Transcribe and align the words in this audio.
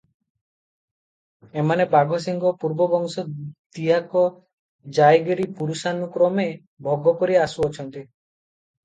ଏମାନେ 1.63 1.83
ବାଘସିଂହ 1.91 2.53
ପୂର୍ବବଂଶ 2.63 3.25
ଦିଆକ 3.79 4.23
ଜାୟଗିରି 5.01 5.47
ପୁରୁଷାନୁକ୍ରମେ 5.61 6.47
ଭୋଗ 6.89 7.15
କରି 7.21 7.39
ଆସୁଅଛନ୍ତି। 7.45 8.03